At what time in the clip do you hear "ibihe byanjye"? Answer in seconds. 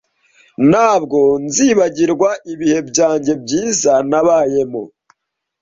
2.53-3.31